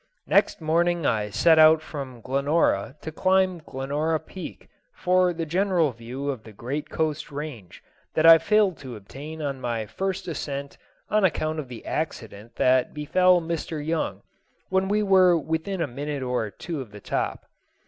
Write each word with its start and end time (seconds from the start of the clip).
Next 0.25 0.59
morning 0.61 1.05
I 1.05 1.29
set 1.29 1.59
out 1.59 1.79
from 1.79 2.21
Glenora 2.21 2.95
to 3.01 3.11
climb 3.11 3.59
Glenora 3.63 4.19
Peak 4.19 4.67
for 4.95 5.31
the 5.31 5.45
general 5.45 5.91
view 5.91 6.31
of 6.31 6.41
the 6.41 6.51
great 6.51 6.89
Coast 6.89 7.31
Range 7.31 7.83
that 8.15 8.25
I 8.25 8.39
failed 8.39 8.79
to 8.79 8.95
obtain 8.95 9.43
on 9.43 9.61
my 9.61 9.85
first 9.85 10.27
ascent 10.27 10.79
on 11.11 11.23
account 11.23 11.59
of 11.59 11.67
the 11.67 11.85
accident 11.85 12.55
that 12.55 12.95
befell 12.95 13.41
Mr. 13.41 13.77
Young 13.85 14.23
when 14.69 14.87
we 14.87 15.03
were 15.03 15.37
within 15.37 15.83
a 15.83 15.87
minute 15.87 16.23
or 16.23 16.49
two 16.49 16.81
of 16.81 16.89
the 16.89 16.99
top. 16.99 17.45